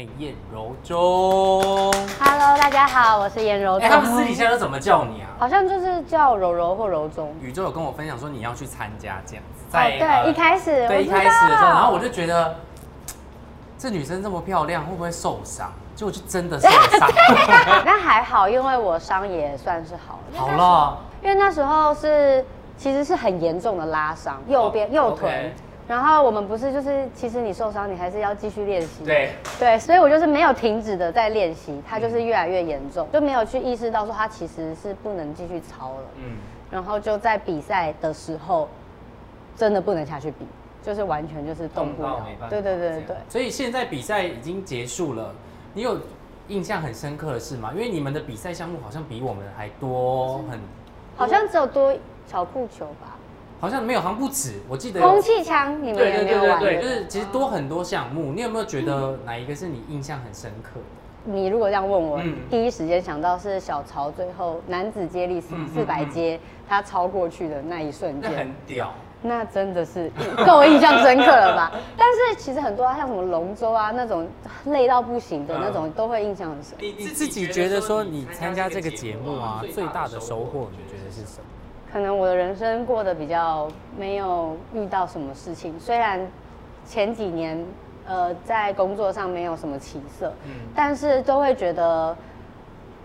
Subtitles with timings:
[0.00, 0.96] 欢迎燕柔中。
[2.18, 3.90] Hello，大家好，我是颜柔哎、中。
[3.90, 5.28] 他们私底下都怎么叫你啊？
[5.38, 7.30] 好像就是叫柔柔或柔中。
[7.38, 12.56] 宇宙有跟我分享说你要去参加这样子，哦，对，一开始对一开始的时候，然后我就觉得
[13.76, 15.70] 这女生这么漂亮，会不会受伤？
[15.94, 16.66] 结果就真的受
[16.98, 17.10] 伤。
[17.84, 20.40] 那还好，因为我伤也算是好了。
[20.40, 22.42] 好了，因为那时候是
[22.78, 25.30] 其实是很严重的拉伤，右边、哦右臀。
[25.30, 25.54] OK
[25.90, 29.04] 然后我们不是就是，其实你受伤，你还是要继续练习。
[29.04, 36.04] 对，对，所以我就是没有停止的在练习，它就是越来越严重，就没有去意识到说它其实是不能继续操了。
[36.18, 36.36] 嗯，
[36.70, 38.68] 然后就在比赛的时候，
[39.56, 40.46] 真的不能下去比，
[40.80, 43.16] 就是完全就是动不了对对对对对。
[43.28, 45.34] 所以现在比赛已经结束了，
[45.74, 45.98] 你有
[46.46, 47.72] 印象很深刻的事吗？
[47.74, 50.60] 因为你们的比赛项目好像比我们还多很，
[51.16, 51.92] 好像只有多
[52.28, 53.18] 小酷球吧，
[53.60, 54.54] 好像没有，好像不止。
[54.68, 56.58] 我记得有空气枪你们对对有玩。
[56.60, 58.32] 对对对，就是其实多很多项目。
[58.32, 61.32] 你有没有觉得哪一个是你印象很深刻的？
[61.32, 68.92] 你如果这样问我，嗯第一时间想到是小曹最后男子接力四四百接，他超过去的那一瞬那间，很屌。
[69.22, 70.10] 那真的是
[70.46, 71.70] 够印象深刻了吧？
[71.98, 74.26] 但是其实很多啊，像什么龙舟啊那种
[74.64, 76.72] 累到不行的那种，都会印象很深。
[76.80, 81.44] 你自己觉得说你参加这个节目啊，最大的收获你觉得是什么？
[81.92, 86.20] 可能我的人生过得比较没有遇到什么事情，虽然
[86.86, 87.64] 前几年
[88.06, 92.16] 呃在工作上没有什么起色，嗯但是都会觉得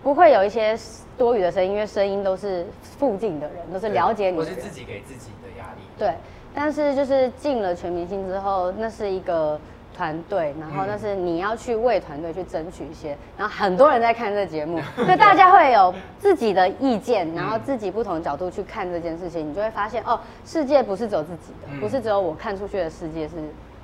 [0.02, 0.78] 不会有一些
[1.18, 4.54] 多余的声音，因为声音都是附近的人，都是了解你的人。
[4.54, 5.80] 我是自己给自己的压力。
[5.98, 6.14] 对，
[6.54, 9.58] 但是就是进了全明星之后，那是一个
[9.96, 23.34] 团队，然后但是你要去为团队去争取一些，然后很多人在看这个节目， 所以大家会有自己的意见，然后自己不同角度去看这件事情，你就会发现哦，世界不是只有自己的，嗯不是只有我看出去的世界是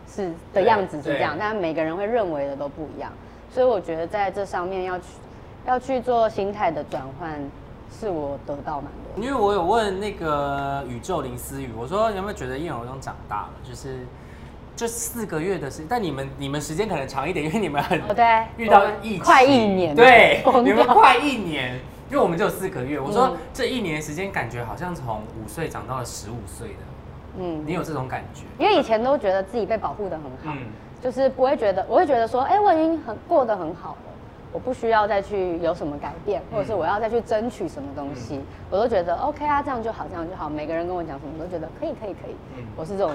[0.07, 3.11] 是的样子是这样对，但每个人会认为的都不一样，
[3.51, 5.05] 所以我觉得在这上面要去
[5.67, 7.33] 要去做心态的转换，
[7.91, 8.85] 是我得到蛮
[9.15, 9.25] 多。
[9.25, 13.51] 因为我有问那个宇宙林思雨，我说有没有觉得叶柔中长大了？
[13.63, 14.07] 就是
[14.75, 18.25] 这四个月的事，但你们你们时间可能长一点，因为你们很哦对
[18.57, 21.79] 遇到疫情，快一年对，你们快一年，
[22.11, 22.99] 因为我们只有四个月。
[22.99, 26.75] 我说嗯这一年时间，感觉好像从五岁长到了十五岁的，
[27.39, 28.45] 嗯你有这种感觉？
[28.59, 30.67] 因为以前都觉得自己被保护的很好，嗯
[31.03, 34.13] 就是不会觉得，我会觉得说，哎、我已经很过得很好了，
[34.53, 38.41] 我不需要再去有什么改变，或者是我要再去争取什么东西，
[38.71, 40.49] 我都觉得 OK 啊，这样就好，这样就好。
[40.49, 42.37] 每个人跟我讲什么，都觉得可以，可以，可以。
[42.57, 43.13] 嗯我是这种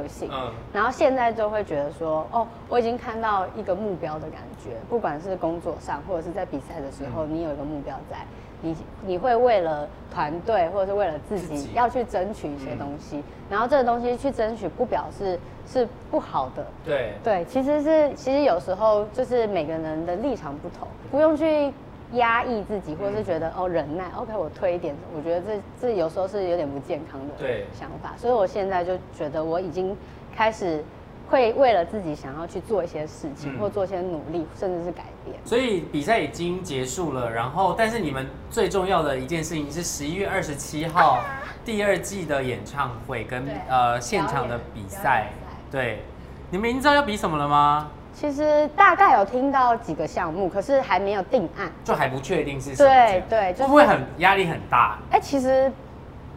[0.00, 0.28] 个性。
[0.32, 0.50] 嗯。
[0.72, 7.34] 然后现在就会觉得说，哦，我已经看到一个目标的感觉，不管是工作上或者是在比赛的时候，嗯。
[7.34, 8.18] 你有一个目标在，
[8.60, 11.58] 你你会为了团队或者是为了自自己。
[11.58, 21.72] 己要去争取一些嗯东西，然后这个东西去争取不表示是不好的，对，对，其实是其实有时候就是每个人的立场不同，不用去
[22.12, 27.66] 压抑自己，或者是觉得、哦忍耐，OK 我推一点，我觉得这这有时候是有点不健康的对。
[27.72, 29.96] 想法，所以我现在就觉得我已经
[30.34, 30.84] 开始
[31.30, 33.58] 会为了自己想要去做一些事情，嗯。
[33.58, 35.36] 或做一些努力，甚至是改变。
[35.44, 41.24] 所以比赛已经结束了，然后但是你们最重要的一件事情是十一月二十七号
[41.64, 45.28] 第二季的演唱会跟呃现场的比表赛，
[45.70, 46.02] 对，
[46.50, 47.90] 你们已经知道要比什么了吗？
[48.14, 51.70] 其实大概有听到几个项目，可是还没有定案。
[51.84, 54.98] 就还不确定是什么，对对，就是会不会很压力很大？
[55.10, 55.70] 哎、其实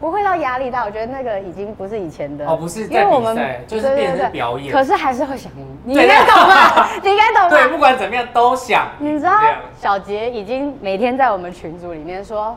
[0.00, 6.90] 不会到压力大，我觉得那个已经不是以前的哦不是在比赛就是变成是表演可是还是会想赢，你对 应该懂吧？
[7.02, 7.78] 你应该懂吧对，不？
[7.78, 8.88] 管怎么样都想。
[8.98, 9.32] 你知道
[9.78, 12.56] 小杰已经每天在我们群组里面说。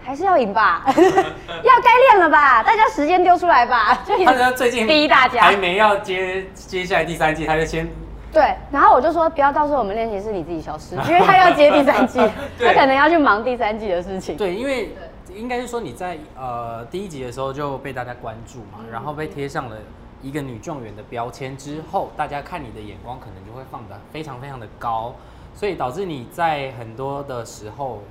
[0.00, 7.86] 还是要赢吧， 要该练了吧，大家时间丢出来吧，他呢最近逼大家还没要接接下来第三季，他就先
[8.32, 12.18] 对，然后我就说不要到时候我们练习室你自己消失， 因为他要接第三季，
[12.58, 14.36] 他可能要去忙第三季的事情。
[14.36, 14.90] 对，因为
[15.34, 19.76] 应该是说你在呃第一集的时候就被大家关注嘛，然后被贴上了
[20.22, 25.14] 一个女状元的标签之后，大家看你的眼光可能就会放得非常非常的高，
[25.54, 28.02] 所以导致你在很多的时候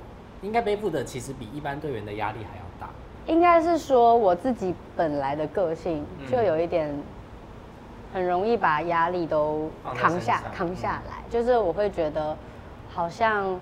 [0.42, 2.88] 应该背负的其实比一般队员的压力还要大。
[3.26, 6.90] 应该是说我自己本来的个性嗯就有一点，
[8.12, 12.36] 很容易把压力都扛下扛下来，就是我会觉得
[12.90, 13.58] 好像，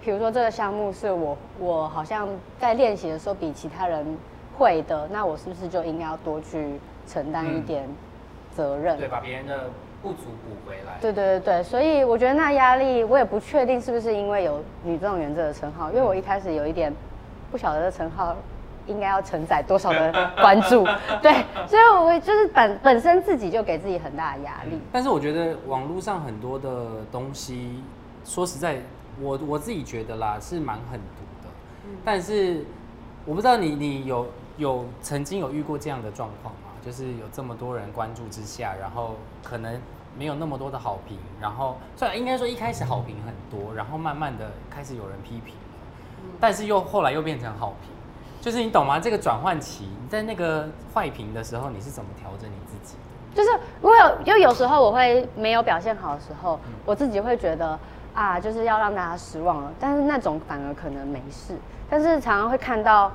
[0.00, 2.28] 比如说这个项目是我我好像
[2.58, 4.04] 在练习的时候比其他人
[4.56, 7.88] 会的，那我是不是就应该要多去承担一嗯点
[8.54, 8.98] 责任？
[8.98, 9.70] 对，把别人的
[10.02, 10.98] 不足补回来。
[11.00, 16.92] 对对对对，所以我觉得那压力，我也不确定是不是因为有女状元这个称号，因为我一开始有一点
[17.52, 18.34] 不晓得这称号
[18.88, 20.84] 应该要承载多少的关注，
[21.22, 24.80] 对，所以我就是本本身自己就给自己很大的压力。
[24.90, 27.82] 但是我觉得网络上很多的东西，
[28.24, 28.78] 说实在，
[29.20, 31.48] 我我自己觉得啦是蛮狠毒的。
[32.04, 32.64] 但是
[33.24, 34.26] 我不知道你你有
[34.56, 36.60] 有曾经有遇过这样的状况吗？
[36.84, 39.78] 就是有这么多人关注之下，然后可能
[40.16, 47.90] 没有那么多的好评，然后虽然应该说一开始好评很多，然后慢慢的开始有人批评了，但是又后来又变成好评，
[48.40, 48.98] 就是你懂吗？
[48.98, 53.36] 这个转换期，你在那个坏评的时候，你是怎么调整你自己的？
[53.36, 53.50] 就是
[53.80, 57.78] 如果有，就有时候我会没有表现好的时候，我自己会觉得
[58.14, 59.72] 啊，就是要让大家失望了。
[59.78, 61.54] 但是那种反而可能没事，
[61.90, 63.12] 但是常常会看到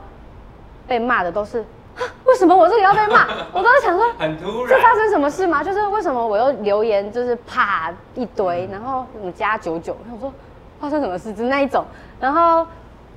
[0.88, 1.60] 被骂的都是，
[1.96, 3.28] 啊为什么我这里要被骂？
[3.52, 5.64] 我都在想说，很突是发生什么事吗？
[5.64, 10.34] 就是为什么我又留言就是啪一堆，然后什么加九九，我想说
[10.80, 11.86] 发生什么事，就那一种。
[12.20, 12.66] 然后，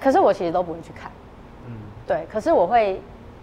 [0.00, 1.15] 可是我其实都不会去看，嗯，
[2.06, 3.00] 对，可是我会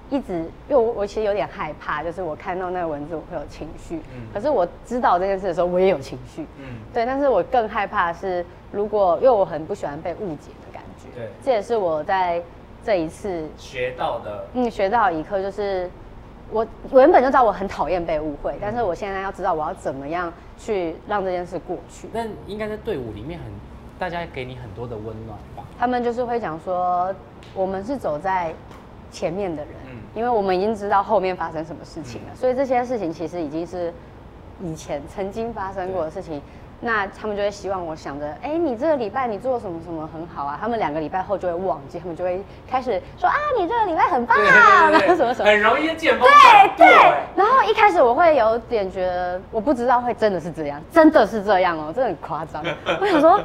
[0.09, 0.33] 一直，
[0.69, 4.27] 因为我我其实有点害怕，就是我看到那个文字我会有情绪，嗯。
[4.33, 11.29] 可是我知道这件事的时候我也有情绪，嗯，对，但是我更害怕的是，如果因为我很不喜欢被误解的感觉，对。
[11.43, 12.41] 这也是我在
[12.83, 15.89] 这一次学到的，嗯学到一课，就是
[16.51, 22.07] 我我原本就知道我很讨厌被误会，但是我现在要知道我要怎么样去让这件事过去。
[22.13, 23.51] 那应该在队伍里面很，
[23.99, 25.37] 大家给你很多的温暖。
[25.52, 25.52] 吧？
[25.79, 27.13] 他们就是会讲说，
[27.53, 28.53] 我们是走在
[29.11, 33.91] 前面的人，嗯因为我们已经知道后面发生什么事情了，所以这些事情其实已经是
[34.61, 36.41] 以前曾经发生过的事情。
[36.85, 40.57] 那他们就会希望我想着，哎、你这个礼拜你做什么什么很好啊？
[40.59, 45.49] 他们两个礼拜后就会忘记，他们就会开始说啊，你这个礼拜很棒啊，然后 什么什么。
[45.49, 46.27] 很容易见风
[46.75, 46.87] 对对，
[47.37, 52.61] 然后一开始我会有点觉得，我不知道会真的是这样，真的是这样哦，真的很夸张。
[52.99, 53.39] 我想说，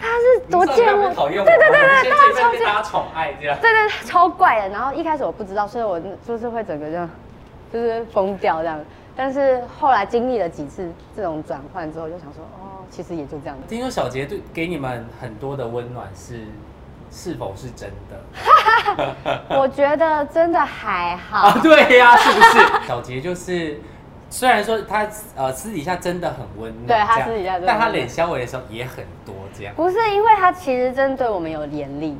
[0.00, 3.58] 他是多见我，讨厌我，对对对对，大家超被大家宠爱这样。
[3.60, 4.68] 对对，超怪的。
[4.68, 7.08] 然后一开始我不知道，所以我就是会整个这样，
[7.72, 8.78] 就是疯掉这样。
[9.16, 13.56] 但是后来经历了几次这种转换之后，就想说，哦，其实也就这样。
[13.68, 16.40] 听说小杰对给你们很多的温暖是
[17.10, 19.14] 是否是真的
[19.48, 21.48] 我觉得真的还好。
[21.48, 21.60] 啊？
[21.62, 22.86] 对呀、是不是？
[22.86, 23.80] 小杰就是。
[24.28, 25.06] 虽然说他
[25.36, 32.16] 呃私底下真的很温暖，对他私底下但他脸消委的时候也很多，这样不是因为他其实真对我们有严厉，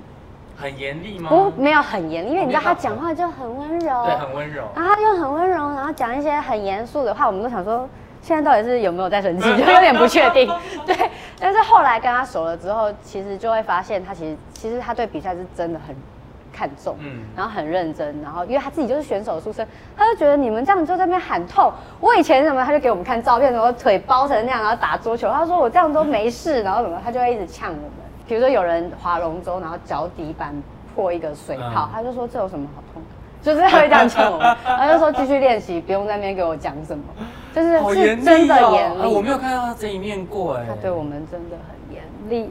[0.57, 1.29] 很严厉吗？
[1.29, 4.65] 不没有很严厉，因为你知道他讲话就很温柔，对，很温柔。
[4.75, 7.89] 然后他就很温柔，然后讲一些很严肃的话，我们都想说，
[8.23, 10.51] 现在到底是有没有在生气， 就有点不确定。
[10.87, 10.97] 对，
[11.39, 15.95] 但是后来跟他熟了之后，其实就会发现他其实其实他对比赛是真的很
[16.57, 19.67] 看重，嗯然后很认真，然后因为他自己就是选手出身，
[19.97, 21.71] 他就觉得你们这样就在那边喊痛。
[22.01, 27.91] 我以前什么，他就给我们看照片，什么腿包成那样，然后打桌球，他说我这样都没事，然后什么，他就会一直呛我们。
[28.27, 30.55] 比如说有人划龙舟，然后脚底板
[30.95, 33.09] 破一个水泡，嗯他就说这有什么好痛的？
[33.43, 37.05] 就是他会这样呛我们，他就说继续练习，不用在那边给我讲什么，
[37.55, 39.03] 就是好严厉是真的哦严厉。
[39.03, 40.65] 啊我没有看到他这一面过哎。
[40.69, 42.51] 他对我们真的很严厉，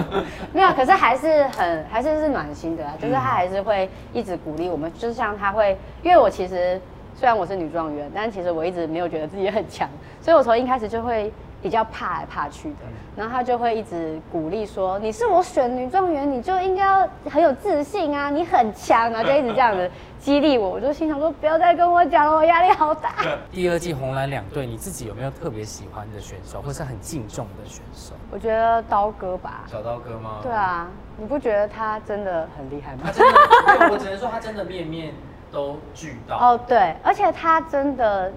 [0.52, 6.80] 没有，可是还是很还是是暖心的啊，就是他还是会一直鼓励我们，就像他会，因为我其实
[7.14, 9.88] 虽然我是女状元，但其实我一直没有觉得自己很强，
[10.20, 11.32] 所以我从一开始就会
[11.64, 12.80] 比较怕来怕去的，
[13.16, 23.14] 然后他就会一直鼓励说，你是我选女状元，你就应该要很有自信啊，你很强，然后就一直这样子激励我，我就心想说，不要再跟我讲了，我压力好大。
[23.50, 28.12] 第二季红蓝两队，你自己有没有特别喜欢的选手，或是很敬重的选手？
[28.30, 30.40] 我觉得刀哥吧，小刀哥吗？
[30.42, 33.10] 对，啊，你不觉得他真的很厉害吗他？
[33.10, 35.14] 真的，我只能说他真的面面
[35.50, 36.36] 都俱到。
[36.36, 38.30] 哦，对，而且他真的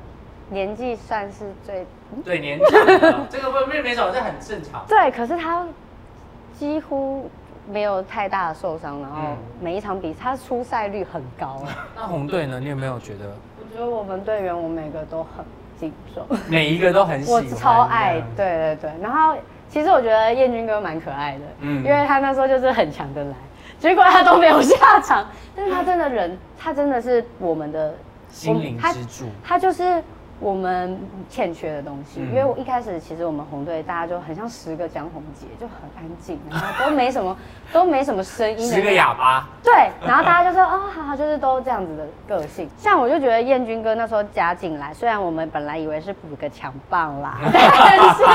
[0.49, 1.85] 年纪算是最
[2.23, 4.85] 对，年长的这个不没没少，这很正常。
[4.87, 5.65] 对，可是他
[6.57, 7.29] 几乎
[7.69, 11.61] 没有太大的受伤，然后嗯每一场比赛他出赛率很高。
[11.95, 12.59] 那红队呢？
[12.59, 13.25] 你有没有觉得
[13.59, 15.45] 我觉得我们队员我每个都很
[15.79, 17.49] 敬重，每一个都很喜我欢？
[17.49, 18.91] 超爱对对对。
[19.01, 19.35] 然后
[19.69, 23.35] 其实我觉得燕军哥蛮可爱的，嗯因为他那时候就是很强的来，
[23.77, 27.93] 结果他都没有下场，但是他真的人，他真的是我们的
[28.29, 29.25] 心灵他支柱。
[29.43, 30.01] 他就是
[30.39, 32.19] 我们欠缺的东西。
[32.21, 37.35] 嗯因为我一开始其实我们红队大家就很像十个江宏杰，就很安静，然后都没什么
[37.73, 38.67] 都没什么声音。
[38.67, 42.69] 十个哑巴，对，然后大家就说哦，好好，就是都这样子的个性。
[42.77, 48.25] 像我就觉得燕军哥那时候加进来，虽然我们本来以为是补个强棒啦， 但是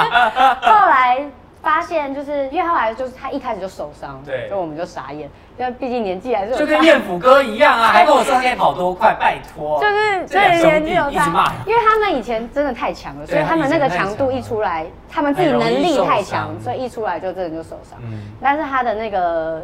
[0.61, 1.25] 后来
[1.63, 4.49] 发现，就是因为他后来就是他一开始就受伤，对。
[4.49, 9.81] 所以我们就傻眼，因为毕竟年纪还是就跟差燕府哥一样啊，还跟我说他可以跑多快，拜托。
[9.81, 17.99] 就是这两兄弟年纪有差，因为他们以前真的太强了，所以他们那个强度一出来，他们自己能力太强所以一出来就真的就受伤。
[18.03, 19.63] 嗯，但是他的那个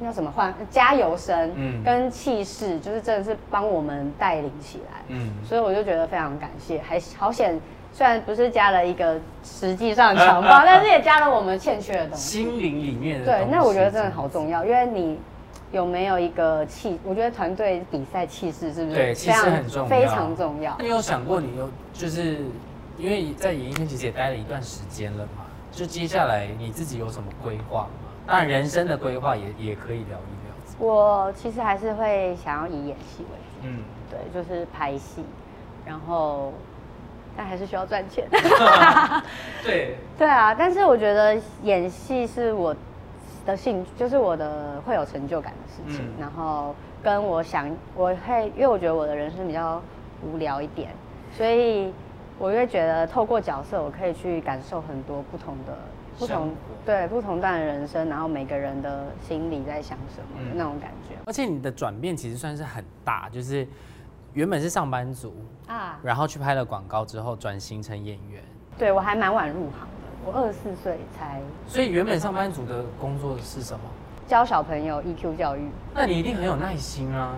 [0.00, 1.82] 那叫什么换加油声，嗯。
[1.84, 5.02] 跟气势，就是真的是帮我们带领起来。
[5.08, 7.60] 嗯，所以我就觉得非常感谢，还好险，
[7.94, 12.42] 虽然不是加了一个实际上的强暴， 但是也加了我们欠缺的东西。
[12.42, 15.16] 心灵里面的对东，西那我觉得真的好重要，因为你
[15.70, 20.84] 有没有一个气，我觉得团队比赛气势是不是对，气势很重要，非常重要那。
[20.84, 22.38] 你有想过，你有就是
[22.98, 27.88] 因为在演艺圈其实也待了一段时间了嘛，就接下来你自己有什么规划吗？
[28.26, 30.54] 当然，人生的规划也也可以聊一聊。
[30.78, 33.28] 我其实还是会想要以演戏为
[33.62, 33.78] 主，嗯，
[34.10, 35.22] 对，就是拍戏，
[35.86, 36.52] 然后
[37.36, 38.26] 但还是需要赚钱。
[39.62, 42.74] 对，对啊，但是我觉得演戏是我
[43.46, 46.04] 的兴趣，就是我的会有成就感的事情。
[46.06, 49.82] 嗯然后跟我想，我会因为我觉得我的人生比较
[50.22, 50.90] 无聊一点，
[51.36, 51.92] 所以
[52.38, 55.76] 我会觉得透过角色，我可以去感受很多不同的
[56.18, 56.54] 不同
[56.86, 63.66] 对不同段的人生，然后每个人的心里在想什么的嗯那种感觉、而且你的转变其实算是很大，就是
[64.34, 65.32] 原本是上班族，
[65.66, 65.98] 啊。
[66.02, 68.42] 然后去拍了广告之后转型成演员，
[68.76, 73.84] 对我还蛮晚入行的，我二十四岁才所以原本上班族的工作是什么？
[74.26, 75.68] 教小朋友 EQ 教育。
[75.94, 77.34] 那你一定很有耐心啊！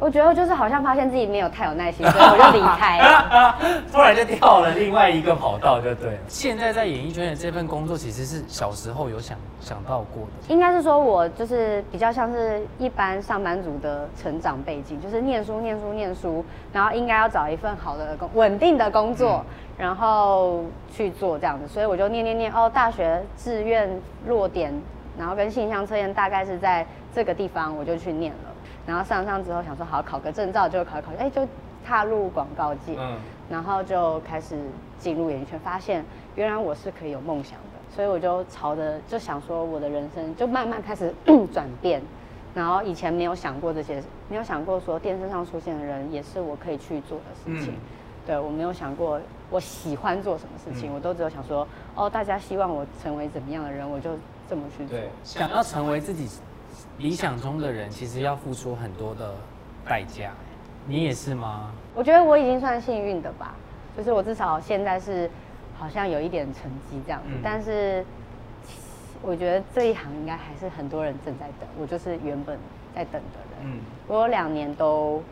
[0.00, 3.54] 我觉得就是好像发现自己没有太有耐心，所以我就离开了。
[3.92, 6.18] 突然就跳了另外一个跑道，就对了。
[6.28, 10.54] 现在在演艺圈的这份工作，其实是小时候有想想到过的。
[10.54, 19.44] 应该是说我就是比较像是一般上班族的成长背景，就是念书、念书、念书，然后应该要找一份好的工、稳定的工作，
[19.76, 20.62] 然后
[20.92, 21.66] 去做这样子。
[21.66, 23.90] 所以我就念念念，哦，大学志愿
[24.28, 24.72] 落点，
[25.18, 28.47] 然后跟性向测验大概是在这个地方，我就去念了。
[28.88, 31.46] 然后上上之后想说好考个证照，就考一考，哎，就
[31.84, 32.96] 踏入广告界。
[32.98, 33.18] 嗯，
[33.50, 34.56] 然后就开始
[34.98, 36.02] 进入演艺圈，发现
[36.36, 41.14] 原来我是可以有梦想的，所以我就朝着就想说我的人生就慢慢开始
[41.52, 42.00] 转变，
[42.54, 47.80] 然后以前没有想过这些，没有想过说电视上出现的人也是我可以去做的事情，嗯
[48.26, 49.18] 对我没有想过
[49.50, 54.10] 我喜欢做什么事情，嗯我都只有想说哦，大家希望我成为怎么样的人，我就
[54.48, 54.98] 这么去做。
[55.24, 56.28] 想要成为自己
[56.98, 59.32] 理想中的人，其实要付出很多的
[59.86, 60.30] 代价。
[60.86, 61.70] 你也是吗？
[61.94, 63.54] 我觉得我已经算幸运的吧，
[63.96, 65.30] 就是我至少现在是
[65.78, 68.04] 好像有一点成绩这样子，嗯但是
[69.22, 72.58] 我觉得这一行应该还是很多人正在等，我就是原本
[72.94, 73.72] 在等的人。
[73.72, 75.22] 嗯，我有两年都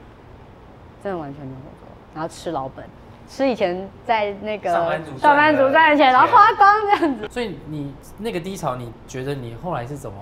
[1.03, 2.85] 真的完全没有工作，然后吃老本，
[3.29, 7.29] 吃以前在那个上班族上班族赚的钱，然后花光这样子。
[7.31, 10.17] 所以你那个低潮，你觉得你后来是怎么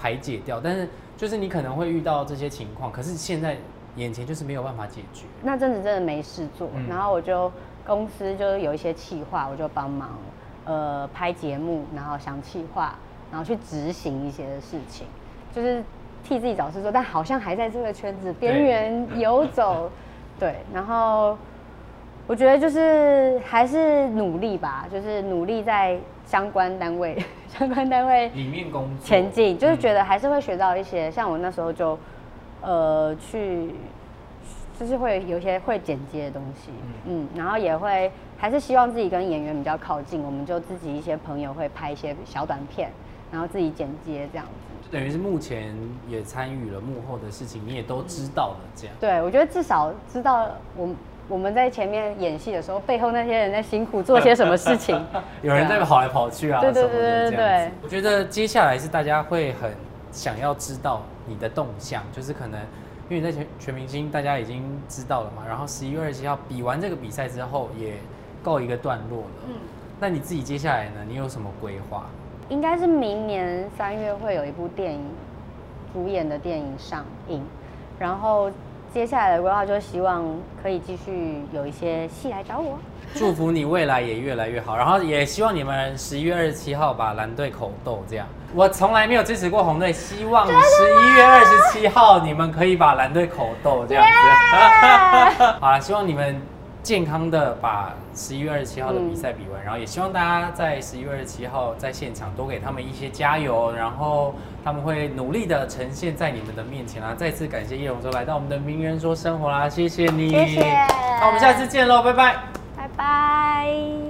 [0.00, 0.60] 排解掉？
[0.60, 3.56] 但是就是你可能会遇到这些情况，可是现在
[3.96, 5.24] 眼前就是没有办法解决。
[5.42, 7.50] 那阵子真的没事做，嗯然后我就
[7.84, 10.16] 公司就是有一些企划，我就帮忙
[10.64, 12.94] 呃拍节目，然后想企划，
[13.30, 15.06] 然后去执行一些事情，
[15.52, 15.82] 就是
[16.22, 19.90] 替自己找事做，但好像还在这个圈子边缘游走，
[20.38, 21.36] 对，然后
[22.28, 27.16] 我觉得就是还是努力吧，就是努力在相关单位
[27.48, 31.98] 相关单位里面工作前进，就是觉得得还是会学到一些，像我那时候就，
[32.60, 33.74] 呃，去，
[34.78, 36.70] 就是会有一些会剪接的东西，
[37.06, 42.90] 嗯然后也会还是希望自己跟演员比较靠近，我们就自己一些朋友会拍一些小短片，
[43.32, 44.52] 然后自己剪接这样子。
[44.90, 45.74] 等于是目前
[46.06, 48.94] 也参与了幕后的事情，你也都知道了，这样。
[49.00, 50.88] 对，我觉得至少知道我
[51.28, 54.98] 我们在前面演戏的时候，背后那些人在辛苦做些什么事情。
[55.42, 59.70] 有人在跑来跑去啊，对对对对对我觉得接下来是大家会很
[60.10, 62.58] 想要知道你的动向，就是可能
[63.10, 65.42] 因为你在全全明星，大家已经知道了嘛。
[65.46, 67.94] 然后十一月二十七号比完这个比赛之后，也
[68.42, 69.30] 告一个段落了。
[69.48, 69.54] 嗯
[70.00, 71.00] 那你自己接下来呢？
[71.08, 72.06] 你有什么规划？
[72.48, 75.04] 应该是明年三月会有一部电影
[75.92, 77.44] 主演的电影上映，
[77.98, 78.48] 然后
[78.92, 80.24] 接下来的规划就是希望
[80.62, 82.78] 可以继续有一些戏来找我。
[83.14, 88.26] 祝福你未来也越来越好，然后也希望你们十一月二十七号把蓝队口斗这样。
[88.54, 95.44] 我从来没有支持过红队，希望十一月二十七号你们可以把蓝队口斗这样子。
[95.60, 96.40] 好了，希望你们
[96.88, 107.14] 健康的把十一月二十七号的比赛比完，然后也希望大家在十一月二十七号在现场多给他们一些加油，然后他们会努力的呈现在你们的面前啦。
[107.14, 110.60] 再次感谢叶荣洲来到我们的名人说生活啦，谢谢你，谢谢
[111.20, 112.36] 那我们下次见喽，拜拜。
[112.74, 114.07] 拜拜。